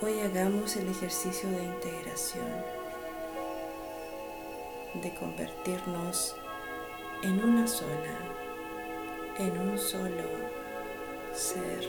Hoy 0.00 0.20
hagamos 0.20 0.76
el 0.76 0.88
ejercicio 0.88 1.50
de 1.50 1.64
integración, 1.64 2.46
de 4.94 5.12
convertirnos 5.16 6.36
en 7.24 7.42
una 7.42 7.66
sola, 7.66 8.16
en 9.38 9.58
un 9.58 9.76
solo 9.76 10.22
ser. 11.32 11.82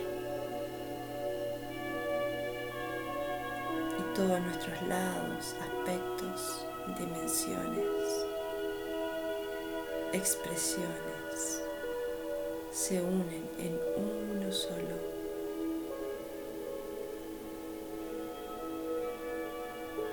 Y 4.00 4.16
todos 4.16 4.42
nuestros 4.42 4.82
lados, 4.88 5.56
aspectos, 5.62 6.66
dimensiones, 6.98 8.26
expresiones 10.14 11.62
se 12.72 13.04
unen 13.04 13.48
en 13.60 13.80
uno 13.96 14.52
solo 14.52 15.19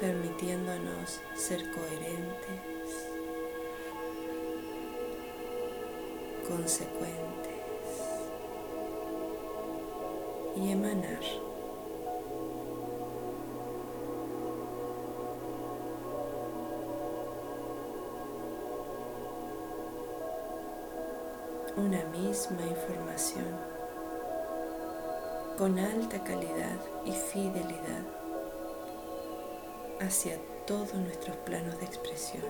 permitiéndonos 0.01 1.21
ser 1.35 1.63
coherentes, 1.71 3.09
consecuentes 6.49 7.27
y 10.57 10.71
emanar. 10.71 11.47
una 21.77 22.03
misma 22.07 22.63
información 22.63 23.45
con 25.59 25.79
alta 25.79 26.25
calidad 26.25 26.79
y 27.05 27.13
fidelidad 27.13 28.16
hacia 30.01 30.39
todos 30.67 30.95
nuestros 30.95 31.37
planos 31.39 31.79
de 31.79 31.87
expresión. 31.87 32.45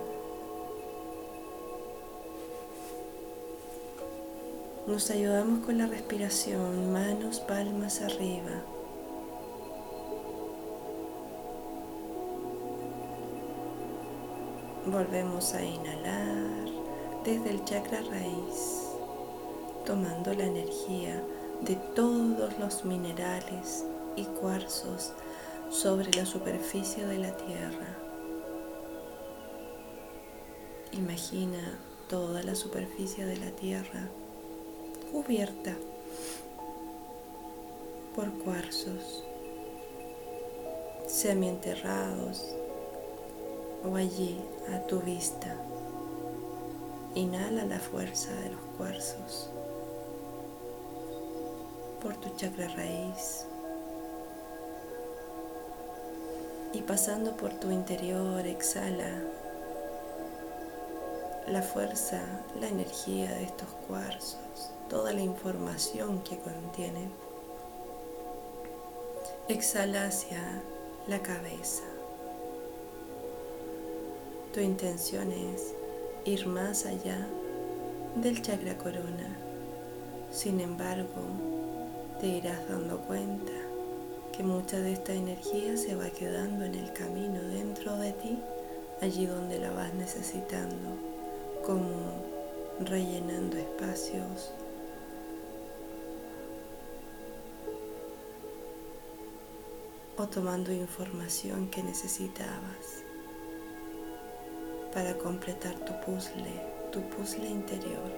Nos 4.87 5.09
ayudamos 5.11 5.65
con 5.65 5.77
la 5.77 5.87
respiración, 5.87 6.93
manos, 6.93 7.39
palmas 7.41 8.01
arriba. 8.01 8.63
Volvemos 14.85 15.53
a 15.53 15.61
inhalar 15.61 16.69
desde 17.25 17.49
el 17.49 17.65
chakra 17.65 18.01
raíz, 18.09 18.87
tomando 19.85 20.33
la 20.33 20.45
energía 20.45 21.21
de 21.61 21.75
todos 21.93 22.57
los 22.57 22.85
minerales 22.85 23.83
y 24.15 24.23
cuarzos 24.23 25.11
sobre 25.69 26.11
la 26.13 26.25
superficie 26.25 27.05
de 27.05 27.17
la 27.17 27.35
tierra. 27.35 27.97
Imagina 30.93 31.77
toda 32.09 32.41
la 32.41 32.55
superficie 32.55 33.25
de 33.25 33.37
la 33.37 33.51
tierra 33.51 34.07
cubierta 35.11 35.75
por 38.15 38.31
cuarzos 38.39 39.23
semienterrados 41.05 42.55
o 43.83 43.95
allí 43.95 44.39
a 44.73 44.79
tu 44.87 44.99
vista. 45.01 45.55
Inhala 47.15 47.65
la 47.65 47.79
fuerza 47.79 48.33
de 48.35 48.51
los 48.51 48.61
cuarzos 48.77 49.49
por 52.01 52.15
tu 52.17 52.29
chakra 52.37 52.67
raíz 52.69 53.45
y 56.73 56.81
pasando 56.81 57.35
por 57.37 57.53
tu 57.53 57.71
interior 57.71 58.45
exhala 58.45 59.09
la 61.47 61.61
fuerza, 61.61 62.21
la 62.59 62.67
energía 62.67 63.31
de 63.31 63.43
estos 63.43 63.69
cuarzos, 63.87 64.71
toda 64.89 65.13
la 65.13 65.21
información 65.21 66.21
que 66.23 66.37
contiene. 66.37 67.09
Exhala 69.47 70.07
hacia 70.07 70.61
la 71.07 71.19
cabeza. 71.19 71.83
Tu 74.53 74.59
intención 74.59 75.31
es 75.31 75.73
ir 76.25 76.47
más 76.47 76.85
allá 76.85 77.27
del 78.15 78.41
chakra 78.41 78.77
corona. 78.77 79.37
Sin 80.31 80.59
embargo, 80.59 81.21
te 82.19 82.27
irás 82.27 82.67
dando 82.67 82.99
cuenta 83.01 83.53
que 84.37 84.43
mucha 84.43 84.79
de 84.79 84.93
esta 84.93 85.13
energía 85.13 85.75
se 85.77 85.95
va 85.95 86.11
quedando 86.11 86.63
en 86.63 86.75
el 86.75 86.93
camino 86.93 87.41
dentro 87.41 87.97
de 87.97 88.11
ti, 88.13 88.37
allí 89.01 89.25
donde 89.25 89.57
la 89.57 89.71
vas 89.71 89.91
necesitando, 89.95 90.89
como 91.65 91.89
rellenando 92.79 93.57
espacios. 93.57 94.51
o 100.19 100.25
tomando 100.25 100.71
información 100.71 101.69
que 101.69 101.83
necesitabas 101.83 103.03
para 104.91 105.15
completar 105.15 105.75
tu 105.85 105.93
puzzle, 106.01 106.59
tu 106.91 107.01
puzzle 107.09 107.47
interior. 107.47 108.11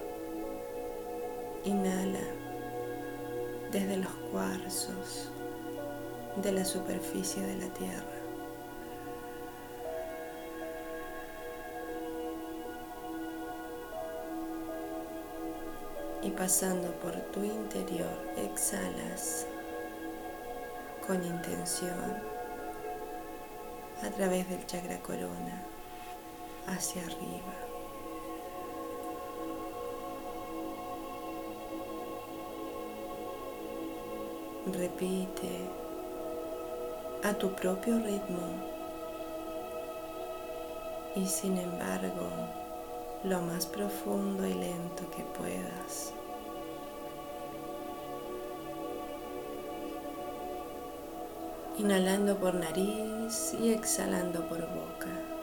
Inhala 1.66 2.24
desde 3.70 3.98
los 3.98 4.14
cuarzos, 4.32 5.30
de 6.42 6.52
la 6.54 6.64
superficie 6.64 7.44
de 7.44 7.56
la 7.56 7.74
tierra. 7.74 8.04
Y 16.22 16.32
pasando 16.32 16.92
por 17.00 17.14
tu 17.32 17.44
interior, 17.44 18.18
exhalas 18.38 19.48
con 21.06 21.24
intención 21.26 22.22
a 24.04 24.10
través 24.12 24.48
del 24.50 24.66
chakra 24.66 25.00
corona 25.00 25.64
hacia 26.68 27.02
arriba. 27.02 27.54
Repite 34.68 35.79
a 37.24 37.34
tu 37.34 37.52
propio 37.52 38.00
ritmo 38.00 38.40
y 41.16 41.26
sin 41.26 41.58
embargo 41.58 42.30
lo 43.24 43.42
más 43.42 43.66
profundo 43.66 44.48
y 44.48 44.54
lento 44.54 45.04
que 45.16 45.24
puedas. 45.38 46.14
Inhalando 51.78 52.38
por 52.38 52.54
nariz 52.54 53.54
y 53.60 53.74
exhalando 53.74 54.48
por 54.48 54.60
boca. 54.60 55.39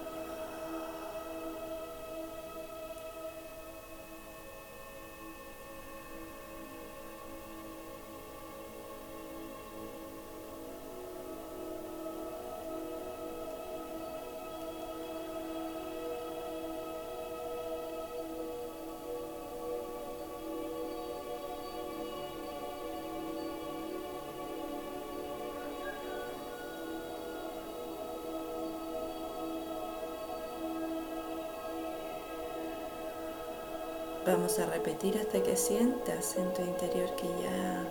Vamos 34.37 34.59
a 34.59 34.67
repetir 34.67 35.17
hasta 35.17 35.43
que 35.43 35.57
sientas 35.57 36.37
en 36.37 36.53
tu 36.53 36.61
interior 36.61 37.09
que 37.17 37.27
ya 37.43 37.87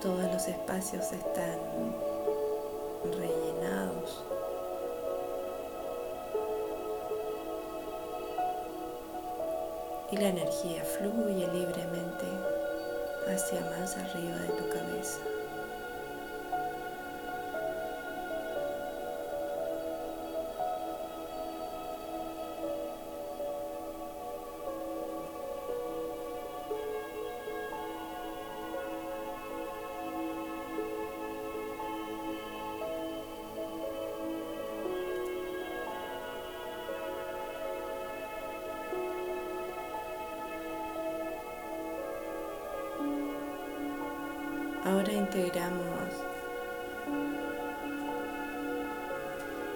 todos 0.00 0.32
los 0.32 0.48
espacios 0.48 1.12
están 1.12 1.58
rellenados. 3.04 4.24
Y 10.10 10.16
la 10.16 10.28
energía 10.28 10.82
fluye 10.82 11.46
libremente 11.52 12.26
hacia 13.28 13.60
más 13.60 13.98
arriba 13.98 14.38
de 14.38 14.48
tu 14.48 14.68
cabeza. 14.70 15.35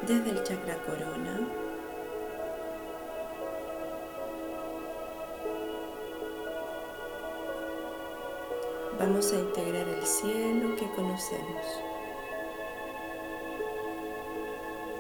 Desde 0.06 0.30
el 0.30 0.42
chakra 0.42 0.76
corona 0.86 1.40
vamos 8.98 9.32
a 9.32 9.38
integrar 9.38 9.88
el 9.88 10.02
cielo 10.06 10.76
que 10.76 10.90
conocemos 10.92 11.66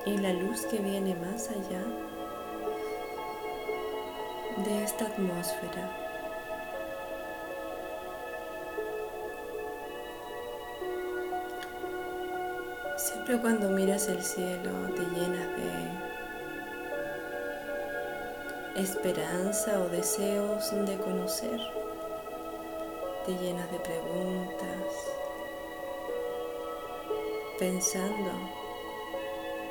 y 0.06 0.16
la 0.18 0.32
luz 0.32 0.62
que 0.66 0.78
viene 0.78 1.14
más 1.14 1.50
allá 1.50 1.82
de 4.64 4.84
esta 4.84 5.06
atmósfera. 5.06 6.09
Siempre 13.30 13.48
cuando 13.48 13.70
miras 13.70 14.08
el 14.08 14.20
cielo 14.24 14.72
te 14.96 15.02
llenas 15.02 15.46
de 18.74 18.82
esperanza 18.82 19.78
o 19.78 19.88
deseos 19.88 20.72
de 20.72 20.96
conocer 20.96 21.60
te 23.24 23.30
llenas 23.36 23.70
de 23.70 23.78
preguntas, 23.78 25.06
pensando 27.60 28.32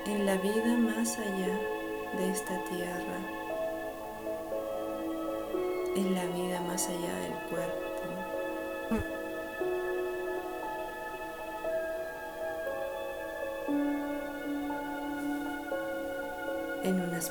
en 0.06 0.26
la 0.26 0.38
vida 0.38 0.78
más 0.78 1.20
allá 1.20 1.60
de 2.18 2.30
esta 2.32 2.64
tierra, 2.64 3.20
en 5.98 6.16
la 6.16 6.24
vida 6.28 6.62
más 6.62 6.88
allá 6.88 7.14
del 7.14 7.34
cuerpo. 7.50 7.89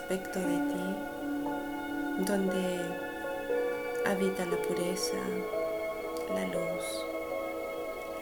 Aspecto 0.09 0.39
de 0.39 0.57
ti 0.73 2.25
donde 2.25 2.81
habita 4.07 4.47
la 4.47 4.57
pureza, 4.57 5.19
la 6.33 6.47
luz, 6.47 7.05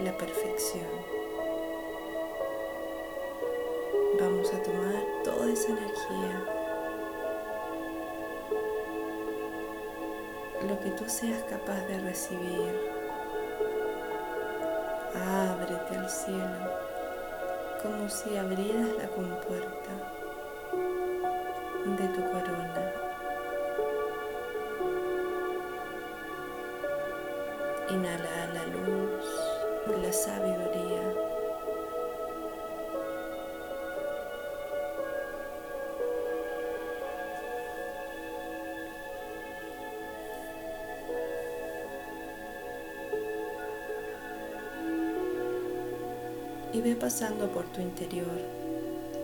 la 0.00 0.10
perfección. 0.18 0.88
Vamos 4.18 4.52
a 4.52 4.62
tomar 4.64 5.04
toda 5.22 5.52
esa 5.52 5.68
energía, 5.68 6.44
lo 10.66 10.80
que 10.80 10.90
tú 10.90 11.04
seas 11.06 11.44
capaz 11.44 11.86
de 11.86 12.00
recibir. 12.00 12.80
Ábrete 15.14 15.96
al 15.96 16.10
cielo 16.10 16.86
como 17.80 18.08
si 18.08 18.36
abrieras 18.36 18.88
la 18.98 19.06
compuerta 19.06 20.25
de 21.94 22.08
tu 22.08 22.20
corona. 22.32 22.92
Inhala 27.88 28.46
la 28.52 28.66
luz, 28.66 29.24
la 30.02 30.12
sabiduría. 30.12 31.02
Y 46.72 46.80
ve 46.80 46.96
pasando 46.96 47.48
por 47.48 47.64
tu 47.66 47.80
interior 47.80 48.26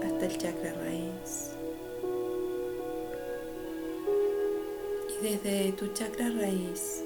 hasta 0.05 0.27
el 0.27 0.39
chakra 0.39 0.73
raíz. 0.75 1.52
Desde 5.23 5.71
tu 5.75 5.87
chakra 5.95 6.31
raíz 6.31 7.05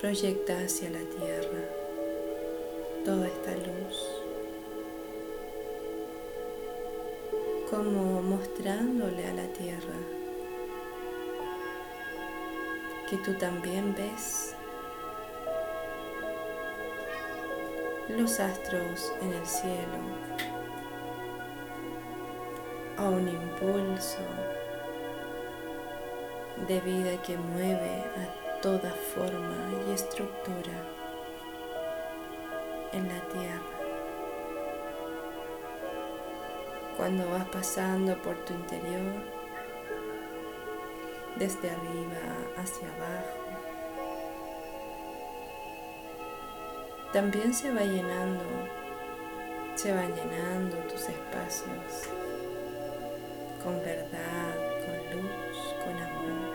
proyecta 0.00 0.58
hacia 0.58 0.90
la 0.90 0.98
tierra 0.98 1.62
toda 3.04 3.28
esta 3.28 3.52
luz, 3.52 3.96
como 7.70 8.22
mostrándole 8.22 9.24
a 9.24 9.34
la 9.34 9.46
tierra 9.52 9.98
que 13.08 13.18
tú 13.18 13.32
también 13.34 13.94
ves 13.94 14.56
los 18.08 18.40
astros 18.40 19.12
en 19.22 19.32
el 19.32 19.46
cielo, 19.46 20.00
a 22.96 23.10
un 23.10 23.28
impulso 23.28 24.18
de 26.68 26.80
vida 26.80 27.22
que 27.22 27.36
mueve 27.36 28.04
a 28.16 28.60
toda 28.60 28.90
forma 28.90 29.56
y 29.86 29.92
estructura 29.92 30.72
en 32.92 33.08
la 33.08 33.20
tierra. 33.28 33.62
Cuando 36.96 37.28
vas 37.30 37.46
pasando 37.50 38.16
por 38.22 38.36
tu 38.44 38.54
interior, 38.54 39.12
desde 41.36 41.70
arriba 41.70 42.22
hacia 42.56 42.88
abajo, 42.88 43.46
también 47.12 47.52
se 47.52 47.72
va 47.72 47.82
llenando, 47.82 48.44
se 49.74 49.92
van 49.92 50.14
llenando 50.14 50.76
tus 50.88 51.02
espacios 51.08 52.08
con 53.62 53.80
verdad, 53.80 54.54
con 54.84 54.96
luz, 55.16 55.74
con 55.82 55.96
amor, 55.96 56.45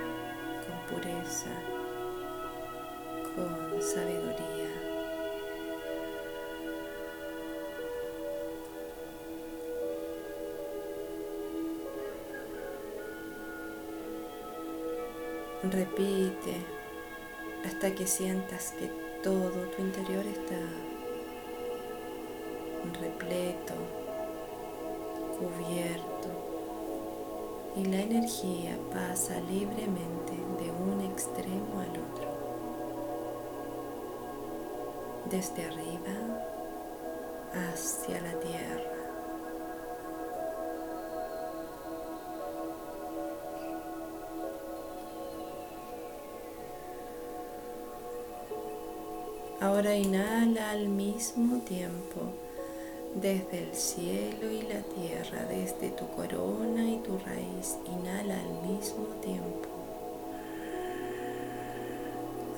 con 3.36 3.82
sabiduría. 3.82 4.68
Repite 15.64 16.56
hasta 17.66 17.96
que 17.96 18.06
sientas 18.06 18.74
que 18.74 18.92
todo 19.24 19.52
tu 19.52 19.82
interior 19.82 20.26
está 20.26 20.60
repleto, 23.00 23.74
cubierto 25.40 26.12
y 27.78 27.86
la 27.86 28.02
energía 28.02 28.78
pasa 28.92 29.40
libremente 29.50 30.41
extremo 31.22 31.80
al 31.80 31.90
otro. 31.90 32.32
desde 35.30 35.64
arriba 35.64 36.18
hacia 37.54 38.20
la 38.22 38.34
tierra. 38.40 38.98
Ahora 49.62 49.96
inhala 49.96 50.72
al 50.72 50.90
mismo 50.90 51.60
tiempo 51.60 52.22
desde 53.16 53.70
el 53.70 53.74
cielo 53.76 54.52
y 54.52 54.64
la 54.64 54.82
tierra, 54.82 55.46
desde 55.46 55.92
tu 55.92 56.08
corona 56.10 56.84
y 56.90 56.98
tu 56.98 57.18
raíz. 57.20 57.78
Inhala 57.86 58.38
al 58.38 58.70
mismo 58.70 59.06
tiempo 59.22 59.81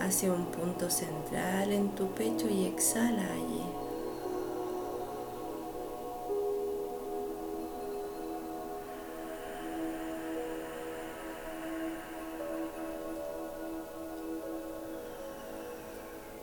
hacia 0.03 0.33
un 0.33 0.45
punto 0.47 0.89
central 0.89 1.71
en 1.71 1.95
tu 1.95 2.07
pecho 2.13 2.49
y 2.49 2.65
exhala 2.65 3.23
allí. 3.23 3.63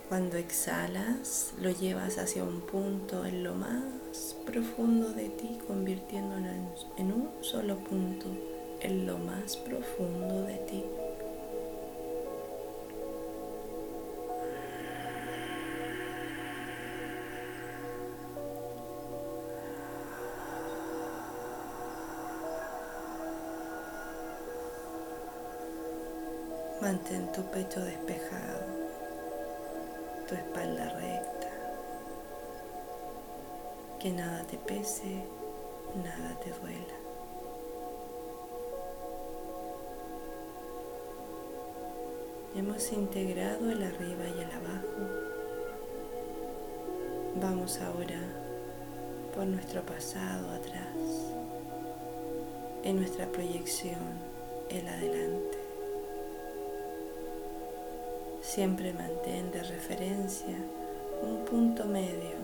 Cuando 0.09 0.39
exhalas, 0.39 1.55
lo 1.61 1.71
llevas 1.71 2.19
hacia 2.19 2.43
un 2.43 2.63
punto 2.63 3.25
en 3.25 3.45
lo 3.45 3.55
más 3.55 4.37
profundo 4.45 5.11
de 5.11 5.29
ti, 5.29 5.59
convirtiéndolo 5.69 6.49
en 6.97 7.13
un 7.13 7.29
solo 7.43 7.77
punto 7.77 8.27
en 8.81 9.07
lo 9.07 9.19
más 9.19 9.57
profundo 9.57 10.43
de 10.43 10.57
ti. 10.69 10.85
Mantén 27.01 27.33
tu 27.33 27.41
pecho 27.51 27.81
despejado, 27.81 28.61
tu 30.29 30.35
espalda 30.35 30.85
recta, 31.01 31.49
que 33.99 34.11
nada 34.11 34.45
te 34.45 34.59
pese, 34.59 35.25
nada 35.97 36.39
te 36.45 36.51
duela. 36.51 36.99
Hemos 42.55 42.93
integrado 42.93 43.71
el 43.71 43.83
arriba 43.83 44.25
y 44.29 44.41
el 44.43 44.51
abajo. 44.61 45.03
Vamos 47.41 47.81
ahora 47.81 48.21
por 49.35 49.47
nuestro 49.47 49.81
pasado 49.87 50.51
atrás, 50.51 51.33
en 52.85 52.97
nuestra 52.97 53.25
proyección, 53.27 54.21
el 54.69 54.87
adelante. 54.87 55.60
Siempre 58.51 58.93
mantén 58.93 59.53
de 59.53 59.63
referencia 59.63 60.59
un 61.23 61.45
punto 61.45 61.85
medio. 61.85 62.35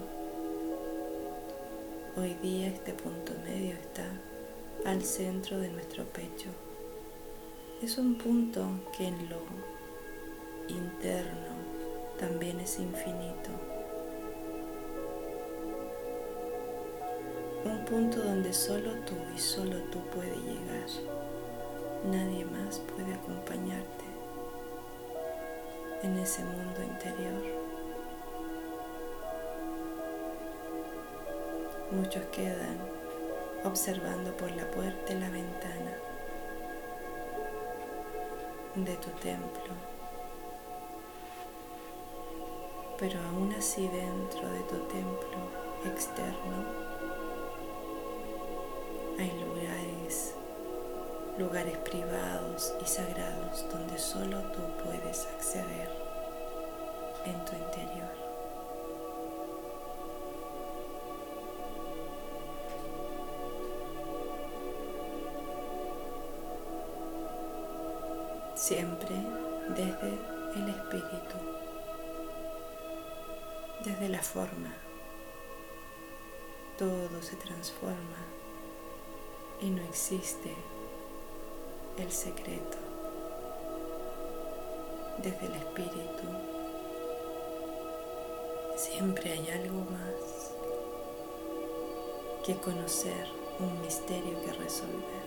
Hoy 2.16 2.34
día 2.40 2.68
este 2.68 2.92
punto 2.94 3.32
medio 3.42 3.74
está 3.74 4.06
al 4.84 5.02
centro 5.02 5.58
de 5.58 5.68
nuestro 5.68 6.04
pecho. 6.04 6.50
Es 7.82 7.98
un 7.98 8.14
punto 8.14 8.62
que 8.96 9.08
en 9.08 9.28
lo 9.28 9.42
interno 10.68 11.54
también 12.20 12.60
es 12.60 12.78
infinito. 12.78 13.50
Un 17.64 17.84
punto 17.84 18.22
donde 18.22 18.52
solo 18.52 18.92
tú 19.06 19.16
y 19.34 19.40
solo 19.40 19.76
tú 19.90 19.98
puedes 20.14 20.38
llegar. 20.38 20.88
Nadie 22.08 22.44
más 22.44 22.78
puede 22.94 23.12
acompañarte 23.12 24.05
en 26.06 26.18
ese 26.18 26.42
mundo 26.44 26.82
interior. 26.82 27.42
Muchos 31.90 32.24
quedan 32.26 32.78
observando 33.64 34.36
por 34.36 34.50
la 34.52 34.70
puerta 34.70 35.12
y 35.12 35.20
la 35.20 35.30
ventana 35.30 35.92
de 38.74 38.96
tu 38.96 39.10
templo 39.20 39.96
pero 42.98 43.20
aún 43.20 43.52
así 43.52 43.88
dentro 43.88 44.48
de 44.50 44.60
tu 44.60 44.76
templo 44.88 45.38
externo 45.84 46.85
lugares 51.46 51.78
privados 51.78 52.74
y 52.82 52.86
sagrados 52.88 53.64
donde 53.70 53.96
solo 53.98 54.40
tú 54.50 54.58
puedes 54.82 55.26
acceder 55.26 55.88
en 57.24 57.44
tu 57.44 57.52
interior. 57.54 58.10
Siempre 68.56 69.14
desde 69.68 70.18
el 70.56 70.68
espíritu 70.68 71.36
desde 73.84 74.08
la 74.08 74.22
forma. 74.22 74.74
Todo 76.76 77.22
se 77.22 77.36
transforma 77.36 78.26
y 79.60 79.70
no 79.70 79.82
existe 79.84 80.52
el 81.98 82.10
secreto. 82.10 82.78
Desde 85.18 85.46
el 85.46 85.54
espíritu 85.54 86.26
siempre 88.76 89.32
hay 89.32 89.50
algo 89.50 89.80
más 89.90 90.52
que 92.44 92.54
conocer, 92.56 93.26
un 93.58 93.80
misterio 93.80 94.40
que 94.44 94.52
resolver. 94.52 95.26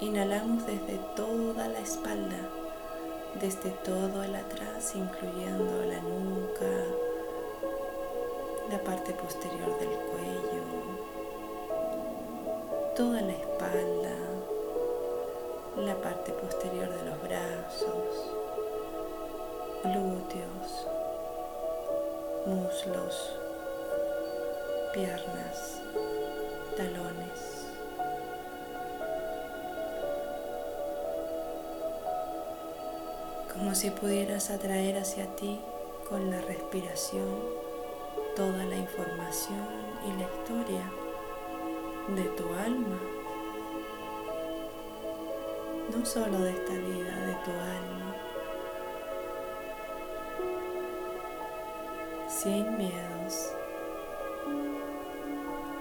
Inhalamos 0.00 0.66
desde 0.66 0.98
toda 1.14 1.68
la 1.68 1.78
espalda 1.80 2.50
desde 3.40 3.70
todo 3.84 4.22
el 4.22 4.34
atrás, 4.34 4.94
incluyendo 4.94 5.84
la 5.86 6.00
nuca, 6.00 6.70
la 8.70 8.78
parte 8.78 9.12
posterior 9.12 9.78
del 9.78 9.88
cuello, 9.88 10.93
toda 12.94 13.20
la 13.22 13.32
espalda, 13.32 14.14
la 15.78 15.96
parte 15.96 16.30
posterior 16.30 16.88
de 16.88 17.10
los 17.10 17.22
brazos, 17.22 18.30
glúteos, 19.82 20.86
muslos, 22.46 23.32
piernas, 24.92 25.80
talones. 26.76 27.64
como 33.52 33.72
si 33.76 33.90
pudieras 33.90 34.50
atraer 34.50 34.98
hacia 34.98 35.26
ti 35.36 35.60
con 36.08 36.28
la 36.28 36.40
respiración 36.40 37.24
toda 38.34 38.64
la 38.64 38.76
información 38.76 39.68
y 40.04 40.20
la 40.20 40.24
historia 40.24 41.03
de 42.08 42.24
tu 42.36 42.44
alma, 42.54 42.98
no 45.94 46.04
solo 46.04 46.38
de 46.38 46.50
esta 46.50 46.72
vida, 46.72 47.16
de 47.26 47.34
tu 47.44 47.50
alma, 47.50 48.14
sin 52.28 52.76
miedos, 52.76 53.52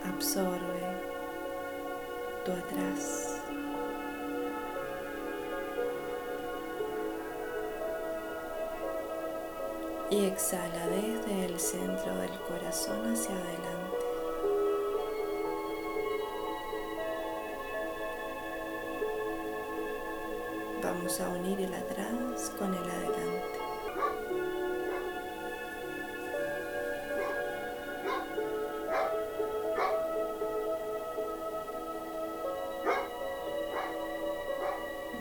absorbe 0.06 0.84
tu 2.46 2.52
atrás. 2.52 3.44
y 10.14 10.26
exhala 10.26 10.86
desde 10.90 11.46
el 11.46 11.60
centro 11.60 12.16
del 12.18 12.40
corazón 12.42 13.14
hacia 13.14 13.36
adelante. 13.36 13.93
A 21.20 21.30
unir 21.30 21.62
el 21.62 21.72
atrás 21.72 22.52
con 22.58 22.74
el 22.74 22.90
adelante. 22.90 23.60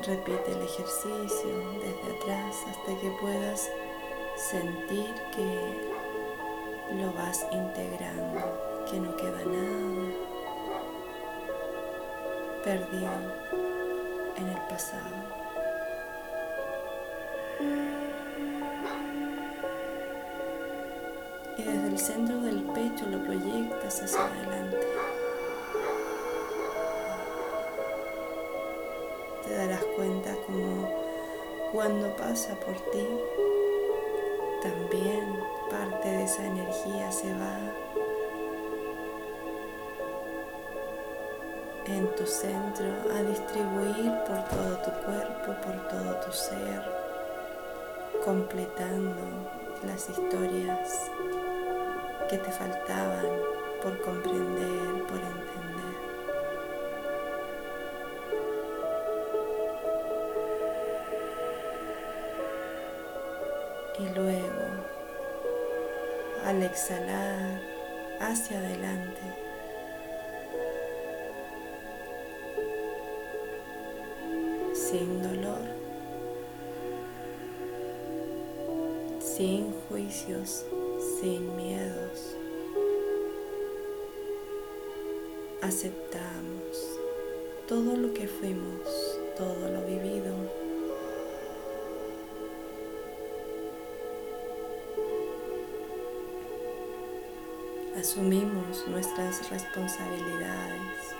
Repite 0.07 0.53
el 0.53 0.63
ejercicio 0.63 1.59
desde 1.81 2.17
atrás 2.17 2.57
hasta 2.71 2.99
que 2.99 3.11
puedas 3.21 3.71
sentir 4.37 5.15
que 5.37 5.91
lo 6.95 7.13
vas 7.13 7.47
integrando, 7.53 8.87
que 8.91 8.99
no 8.99 9.15
queda 9.17 9.45
nada 9.45 10.33
perdido 12.65 13.11
en 14.37 14.49
el 14.49 14.61
pasado. 14.69 15.42
Lo 23.12 23.23
proyectas 23.25 24.02
hacia 24.02 24.25
adelante. 24.25 24.78
Te 29.45 29.54
darás 29.54 29.85
cuenta 29.97 30.35
como 30.47 30.88
cuando 31.73 32.16
pasa 32.16 32.54
por 32.61 32.75
ti 32.90 33.07
también 34.62 35.40
parte 35.71 36.09
de 36.09 36.25
esa 36.25 36.47
energía 36.47 37.11
se 37.12 37.33
va 37.35 37.59
en 41.87 42.07
tu 42.14 42.25
centro 42.25 42.87
a 43.14 43.23
distribuir 43.25 44.12
por 44.26 44.45
todo 44.49 44.76
tu 44.78 44.90
cuerpo, 45.04 45.52
por 45.62 45.88
todo 45.88 46.14
tu 46.25 46.33
ser, 46.33 46.83
completando 48.25 49.21
las 49.85 50.09
historias 50.09 51.11
que 52.33 52.39
te 52.39 52.51
faltaban 52.51 53.27
por 53.83 54.01
comprender, 54.01 55.05
por 55.07 55.19
entender. 55.19 55.97
Y 63.99 64.15
luego, 64.15 64.65
al 66.47 66.62
exhalar 66.62 67.61
hacia 68.19 68.59
adelante, 68.61 69.21
sin 74.73 75.23
dolor, 75.23 75.61
sin 79.21 79.75
juicios, 79.91 80.65
sin 81.21 81.57
miedos. 81.57 82.37
Aceptamos 85.61 86.99
todo 87.69 87.97
lo 87.97 88.13
que 88.13 88.27
fuimos, 88.27 89.19
todo 89.37 89.69
lo 89.69 89.85
vivido. 89.87 90.35
Asumimos 97.99 98.87
nuestras 98.89 99.49
responsabilidades. 99.51 101.15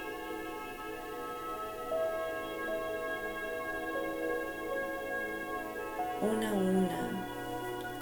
Una 6.21 6.51
a 6.51 6.53
una, 6.53 7.29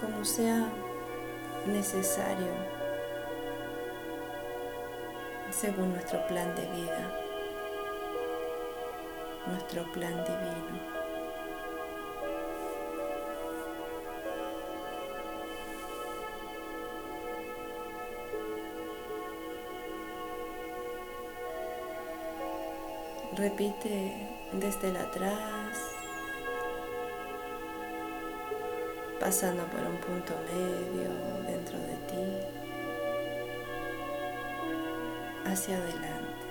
como 0.00 0.24
sea 0.24 0.70
necesario, 1.66 2.52
según 5.50 5.92
nuestro 5.92 6.26
plan 6.26 6.54
de 6.54 6.62
vida, 6.62 7.12
nuestro 9.46 9.84
plan 9.92 10.24
divino. 10.24 11.00
Repite 23.36 24.28
desde 24.52 24.88
el 24.88 24.96
atrás, 24.96 25.99
pasando 29.20 29.62
por 29.64 29.80
un 29.80 29.98
punto 29.98 30.32
medio 30.50 31.10
dentro 31.46 31.78
de 31.78 31.94
ti, 32.08 32.24
hacia 35.44 35.76
adelante. 35.76 36.46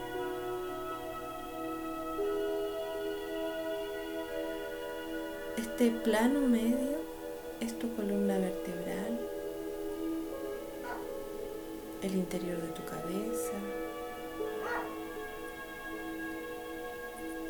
Este 5.58 5.90
plano 5.90 6.42
medio 6.42 7.00
es 7.60 7.78
tu 7.80 7.94
columna 7.96 8.38
vertebral, 8.38 9.20
el 12.04 12.16
interior 12.16 12.62
de 12.62 12.68
tu 12.68 12.86
cabeza, 12.86 13.54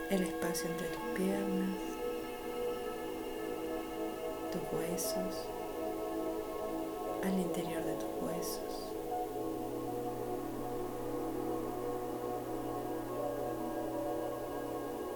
el 0.10 0.24
espacio 0.24 0.70
entre 0.70 0.88
tus 0.88 1.04
piernas, 1.18 1.89
huesos, 4.72 5.46
al 7.24 7.40
interior 7.40 7.84
de 7.84 7.94
tus 7.94 8.10
huesos. 8.22 8.86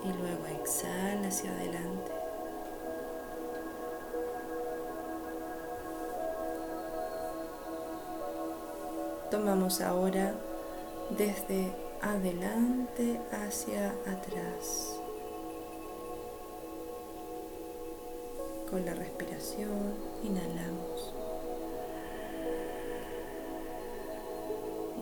Y 0.04 0.08
luego 0.08 0.46
exhala 0.62 1.28
hacia 1.28 1.52
adelante. 1.52 2.12
Tomamos 9.32 9.82
ahora 9.82 10.34
desde 11.18 11.72
adelante 12.02 13.20
hacia 13.32 13.90
atrás. 14.06 15.03
Con 18.74 18.88
la 18.88 18.96
respiración 18.96 19.94
inhalamos. 20.24 21.14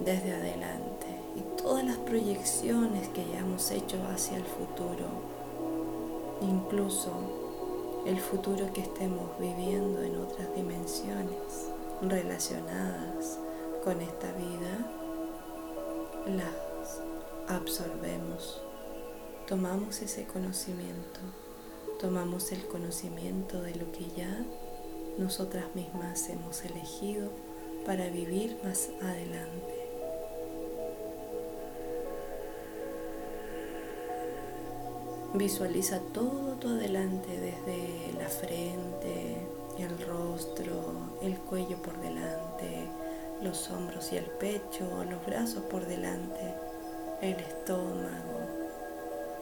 Desde 0.03 0.33
adelante 0.33 1.07
y 1.37 1.57
todas 1.57 1.85
las 1.85 1.95
proyecciones 1.99 3.07
que 3.07 3.25
ya 3.31 3.39
hemos 3.39 3.71
hecho 3.71 3.95
hacia 4.13 4.35
el 4.35 4.43
futuro, 4.43 5.05
incluso 6.41 7.13
el 8.05 8.19
futuro 8.19 8.73
que 8.73 8.81
estemos 8.81 9.39
viviendo 9.39 10.01
en 10.01 10.17
otras 10.17 10.53
dimensiones 10.53 11.69
relacionadas 12.01 13.39
con 13.85 14.01
esta 14.01 14.33
vida, 14.33 14.85
las 16.27 16.99
absorbemos, 17.47 18.61
tomamos 19.47 20.01
ese 20.01 20.25
conocimiento, 20.25 21.21
tomamos 22.01 22.51
el 22.51 22.65
conocimiento 22.65 23.61
de 23.61 23.75
lo 23.75 23.91
que 23.91 24.09
ya 24.17 24.43
nosotras 25.19 25.65
mismas 25.75 26.29
hemos 26.29 26.65
elegido 26.65 27.29
para 27.85 28.07
vivir 28.07 28.57
más 28.63 28.89
adelante. 29.03 29.75
Visualiza 35.35 35.99
todo 36.11 36.55
tu 36.55 36.69
adelante 36.69 37.39
desde 37.39 38.13
la 38.17 38.27
frente, 38.27 39.37
el 39.77 40.07
rostro, 40.07 40.93
el 41.21 41.37
cuello 41.37 41.79
por 41.83 42.01
delante, 42.01 42.87
los 43.43 43.69
hombros 43.69 44.11
y 44.11 44.17
el 44.17 44.25
pecho, 44.25 45.05
los 45.07 45.23
brazos 45.23 45.63
por 45.65 45.85
delante, 45.85 46.55
el 47.21 47.39
estómago, 47.39 48.39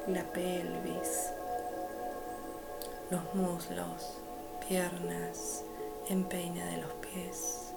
la 0.08 0.24
pelvis, 0.34 1.39
los 3.10 3.34
muslos, 3.34 4.20
piernas, 4.68 5.64
empeine 6.10 6.64
de 6.64 6.78
los 6.82 6.92
pies. 6.94 7.74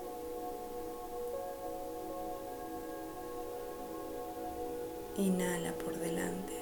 Inhala 5.16 5.72
por 5.72 5.96
delante 5.98 6.52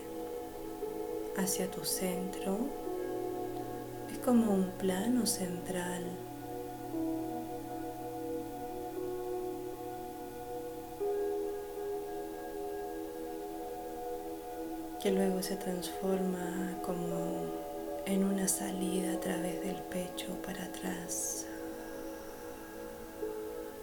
hacia 1.37 1.71
tu 1.71 1.85
centro. 1.85 2.59
Es 4.11 4.19
como 4.19 4.53
un 4.53 4.71
plano 4.79 5.27
central 5.27 6.05
que 15.01 15.11
luego 15.11 15.43
se 15.43 15.57
transforma 15.57 16.79
como 16.83 17.70
en 18.07 18.25
una 18.25 18.49
salida 18.49 19.15
a 19.15 19.21
través 19.21 19.61
del 19.63 19.77
pecho 19.77 20.27
para 20.43 20.65
atrás, 20.65 21.47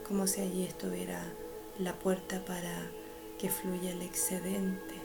como 0.08 0.28
si 0.28 0.42
allí 0.42 0.64
estuviera 0.64 1.22
la 1.80 1.94
puerta 1.94 2.44
para 2.46 2.90
que 3.38 3.50
fluya 3.50 3.92
el 3.92 4.02
excedente, 4.02 4.96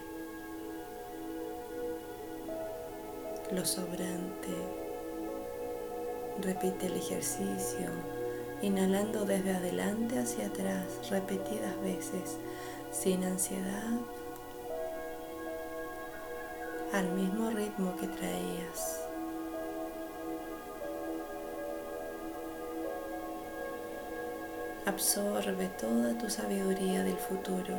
lo 3.53 3.65
sobrante. 3.65 4.51
Repite 6.41 6.87
el 6.87 6.97
ejercicio, 6.97 7.91
inhalando 8.63 9.27
desde 9.27 9.55
adelante 9.55 10.19
hacia 10.19 10.47
atrás 10.47 11.11
repetidas 11.11 11.79
veces, 11.83 12.39
sin 12.91 13.23
ansiedad 13.25 14.01
al 16.93 17.09
mismo 17.13 17.51
ritmo 17.51 17.97
que 17.97 18.07
traías. 18.07 19.02
Absorbe 24.85 25.69
toda 25.81 26.19
tu 26.19 26.29
sabiduría 26.29 27.05
del 27.05 27.17
futuro. 27.17 27.77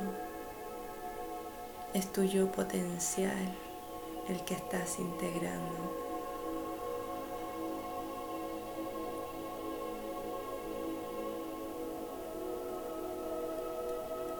Es 1.93 2.13
tu 2.13 2.23
yo 2.23 2.49
potencial 2.49 3.53
el 4.29 4.41
que 4.45 4.53
estás 4.53 4.99
integrando. 4.99 6.01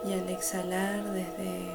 Y 0.06 0.13
al 0.13 0.30
exhalar 0.30 1.04
desde 1.12 1.67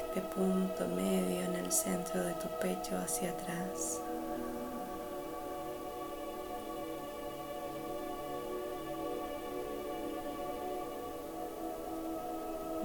este 0.00 0.20
punto 0.34 0.88
medio 0.88 1.42
en 1.42 1.54
el 1.54 1.70
centro 1.70 2.24
de 2.24 2.32
tu 2.34 2.48
pecho 2.60 2.96
hacia 2.98 3.30
atrás. 3.30 4.00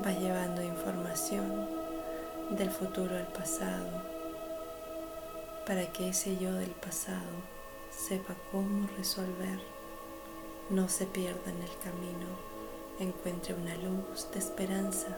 Vas 0.03 0.19
llevando 0.19 0.61
información 0.61 1.65
del 2.49 2.69
futuro 2.69 3.15
al 3.15 3.27
pasado 3.27 3.87
para 5.65 5.85
que 5.93 6.09
ese 6.09 6.35
yo 6.35 6.51
del 6.51 6.71
pasado 6.71 7.31
sepa 7.89 8.35
cómo 8.51 8.89
resolver, 8.97 9.59
no 10.69 10.89
se 10.89 11.05
pierda 11.05 11.49
en 11.51 11.61
el 11.61 11.77
camino, 11.81 12.27
encuentre 12.99 13.53
una 13.53 13.75
luz 13.75 14.29
de 14.33 14.39
esperanza. 14.39 15.17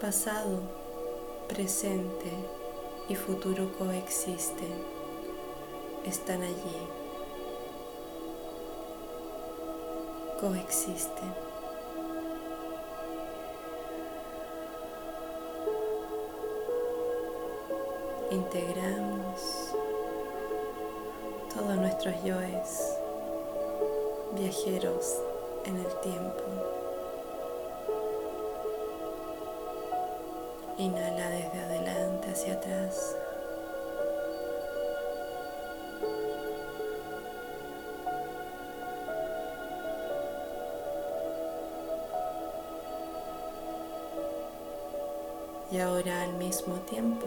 Pasado, 0.00 0.62
presente 1.48 2.32
y 3.08 3.14
futuro 3.14 3.70
coexisten, 3.78 4.82
están 6.04 6.42
allí, 6.42 6.97
coexisten. 10.40 11.34
Integramos 18.30 19.74
todos 21.52 21.76
nuestros 21.76 22.14
yoes, 22.22 22.98
viajeros 24.32 25.22
en 25.64 25.76
el 25.76 26.00
tiempo. 26.00 26.44
Inhala 30.76 31.30
desde 31.30 31.60
adelante 31.60 32.30
hacia 32.30 32.52
atrás. 32.54 33.16
Y 45.70 45.78
ahora 45.80 46.22
al 46.22 46.32
mismo 46.34 46.76
tiempo, 46.86 47.26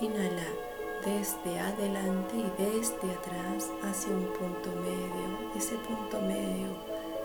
inhala 0.00 0.48
desde 1.04 1.60
adelante 1.60 2.34
y 2.34 2.52
desde 2.58 3.12
atrás 3.12 3.70
hacia 3.84 4.12
un 4.12 4.26
punto 4.32 4.70
medio, 4.80 5.52
ese 5.56 5.76
punto 5.76 6.20
medio 6.22 6.66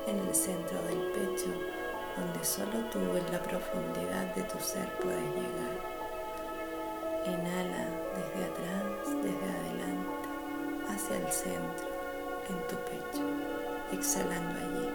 en 0.05 0.19
el 0.19 0.35
centro 0.35 0.79
del 0.83 0.99
pecho, 1.11 1.47
donde 2.15 2.45
solo 2.45 2.85
tú 2.91 2.99
en 2.99 3.31
la 3.31 3.41
profundidad 3.41 4.35
de 4.35 4.43
tu 4.43 4.59
ser 4.59 4.87
puedes 4.97 5.23
llegar. 5.23 5.91
Inhala 7.25 7.87
desde 8.15 8.45
atrás, 8.45 9.23
desde 9.23 9.49
adelante, 9.59 10.29
hacia 10.87 11.17
el 11.17 11.31
centro, 11.31 11.87
en 12.47 12.67
tu 12.67 12.75
pecho, 12.85 13.23
exhalando 13.91 14.59
allí. 14.59 14.89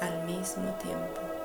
Al 0.00 0.24
mismo 0.24 0.68
tiempo. 0.82 1.35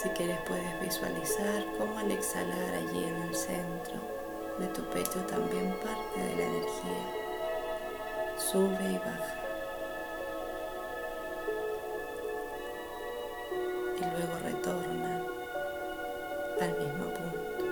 Si 0.00 0.08
quieres 0.10 0.38
puedes 0.46 0.80
visualizar 0.80 1.64
cómo 1.76 1.98
al 1.98 2.12
exhalar 2.12 2.72
allí 2.72 3.02
en 3.02 3.16
el 3.16 3.34
centro 3.34 3.96
de 4.56 4.68
tu 4.68 4.84
pecho 4.90 5.18
también 5.26 5.76
parte 5.82 6.20
de 6.20 6.36
la 6.36 6.44
energía 6.44 7.18
sube 8.36 8.78
y 8.92 8.98
baja. 8.98 9.34
Y 13.96 14.00
luego 14.02 14.38
retorna 14.44 15.26
al 16.60 16.78
mismo 16.78 17.04
punto. 17.14 17.64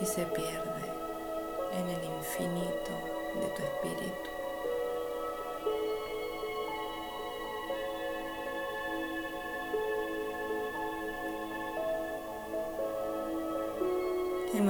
Y 0.00 0.06
se 0.06 0.24
pierde 0.24 0.86
en 1.74 1.90
el 1.90 2.04
infinito 2.04 2.92
de 3.34 3.48
tu 3.48 3.62
espíritu. 3.62 4.33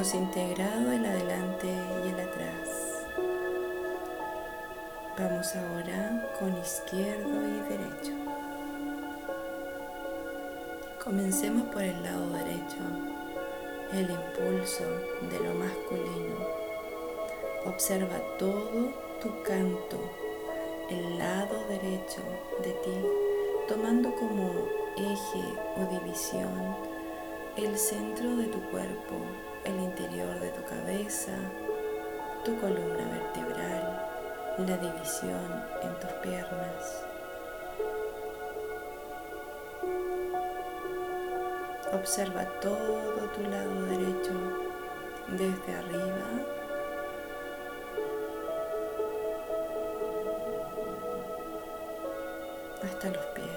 Hemos 0.04 0.16
integrado 0.16 0.92
el 0.92 1.06
adelante 1.06 1.66
y 1.66 2.08
el 2.08 2.20
atrás. 2.20 3.06
Vamos 5.18 5.56
ahora 5.56 6.30
con 6.38 6.54
izquierdo 6.58 7.48
y 7.48 7.60
derecho. 7.70 8.12
Comencemos 11.02 11.62
por 11.68 11.80
el 11.80 12.02
lado 12.02 12.28
derecho, 12.32 12.84
el 13.94 14.10
impulso 14.10 14.84
de 15.30 15.40
lo 15.40 15.54
masculino. 15.54 16.36
Observa 17.64 18.20
todo 18.38 18.92
tu 19.22 19.42
canto, 19.42 19.98
el 20.90 21.16
lado 21.16 21.64
derecho 21.66 22.20
de 22.62 22.72
ti, 22.72 23.06
tomando 23.66 24.14
como 24.16 24.50
eje 24.98 25.44
o 25.78 25.98
división 25.98 26.76
el 27.56 27.78
centro 27.78 28.36
de 28.36 28.44
tu 28.48 28.60
cuerpo, 28.70 29.14
el 29.64 29.80
interior 29.80 30.38
de 30.40 30.50
tu 30.50 30.62
cabeza, 30.64 31.32
tu 32.44 32.58
columna 32.60 33.04
vertebral, 33.10 34.06
la 34.58 34.76
división 34.76 35.64
en 35.82 35.94
tus 36.00 36.10
piernas. 36.22 37.06
Observa 41.92 42.44
todo 42.60 43.30
tu 43.34 43.42
lado 43.42 43.82
derecho 43.86 44.32
desde 45.28 45.74
arriba 45.74 46.26
hasta 52.82 53.10
los 53.10 53.24
pies. 53.26 53.53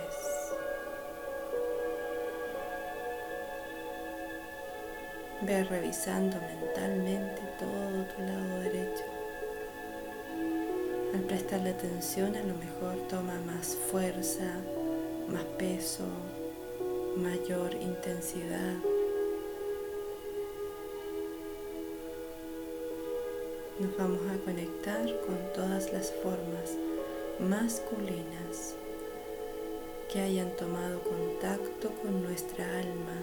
Ve 5.39 5.63
revisando 5.63 6.36
mentalmente 6.41 7.41
todo 7.60 8.04
tu 8.06 8.21
lado 8.23 8.60
derecho. 8.62 9.04
Al 11.13 11.21
prestarle 11.21 11.69
atención 11.69 12.36
a 12.36 12.41
lo 12.41 12.56
mejor 12.56 13.08
toma 13.08 13.39
más 13.45 13.78
fuerza, 13.91 14.52
más 15.28 15.43
peso, 15.60 16.06
mayor 17.17 17.76
intensidad. 17.76 18.78
Nos 23.80 23.95
vamos 23.95 24.21
a 24.32 24.43
conectar 24.43 25.06
con 25.28 25.38
todas 25.54 25.93
las 25.93 26.12
formas 26.23 26.73
masculinas 27.39 28.73
que 30.12 30.19
hayan 30.19 30.50
tomado 30.56 31.00
contacto 31.02 31.91
con 32.02 32.23
nuestra 32.23 32.65
alma 32.80 33.13